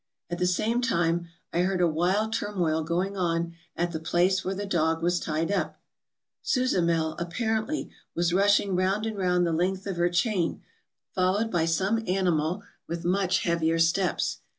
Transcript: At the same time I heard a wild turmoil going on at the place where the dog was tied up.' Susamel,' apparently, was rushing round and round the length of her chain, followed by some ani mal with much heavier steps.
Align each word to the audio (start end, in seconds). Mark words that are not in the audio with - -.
At 0.31 0.39
the 0.39 0.47
same 0.47 0.81
time 0.81 1.27
I 1.53 1.59
heard 1.61 1.79
a 1.79 1.87
wild 1.87 2.33
turmoil 2.33 2.81
going 2.83 3.15
on 3.15 3.53
at 3.75 3.91
the 3.91 3.99
place 3.99 4.43
where 4.43 4.55
the 4.55 4.65
dog 4.65 5.03
was 5.03 5.19
tied 5.19 5.51
up.' 5.51 5.79
Susamel,' 6.51 7.13
apparently, 7.19 7.91
was 8.15 8.33
rushing 8.33 8.75
round 8.75 9.05
and 9.05 9.15
round 9.15 9.45
the 9.45 9.53
length 9.53 9.85
of 9.85 9.97
her 9.97 10.09
chain, 10.09 10.63
followed 11.13 11.51
by 11.51 11.65
some 11.65 11.99
ani 12.07 12.31
mal 12.31 12.63
with 12.87 13.05
much 13.05 13.43
heavier 13.43 13.77
steps. 13.77 14.39